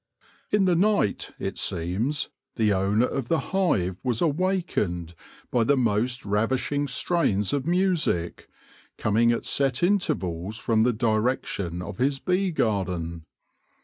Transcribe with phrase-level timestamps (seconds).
[0.49, 5.13] In the night, it seems, the owner of the hive was awakened
[5.51, 8.49] by the most ravishing strains of music,
[8.97, 13.25] coming at set intervals from the direction of his bee garden.